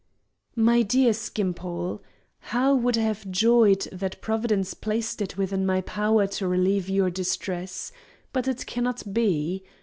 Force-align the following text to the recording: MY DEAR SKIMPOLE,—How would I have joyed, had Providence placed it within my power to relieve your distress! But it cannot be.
MY 0.55 0.81
DEAR 0.81 1.13
SKIMPOLE,—How 1.13 2.73
would 2.73 2.97
I 2.97 3.01
have 3.01 3.29
joyed, 3.29 3.83
had 3.83 4.19
Providence 4.19 4.73
placed 4.73 5.21
it 5.21 5.37
within 5.37 5.63
my 5.63 5.81
power 5.81 6.25
to 6.25 6.47
relieve 6.47 6.89
your 6.89 7.11
distress! 7.11 7.91
But 8.33 8.47
it 8.47 8.65
cannot 8.65 9.13
be. 9.13 9.63